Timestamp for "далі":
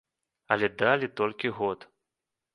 0.81-1.11